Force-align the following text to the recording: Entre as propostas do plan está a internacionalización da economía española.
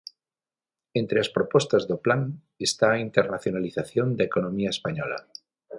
Entre 1.01 1.17
as 1.23 1.29
propostas 1.35 1.83
do 1.89 1.97
plan 2.05 2.21
está 2.67 2.87
a 2.91 3.01
internacionalización 3.07 4.07
da 4.17 4.27
economía 4.29 4.71
española. 4.75 5.19